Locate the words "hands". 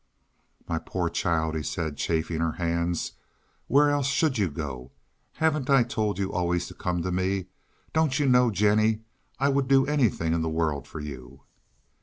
2.53-3.11